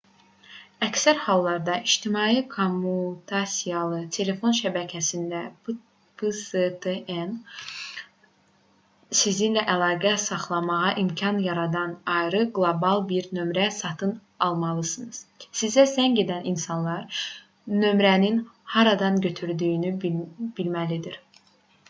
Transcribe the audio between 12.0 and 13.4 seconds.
ayrı qlobal bir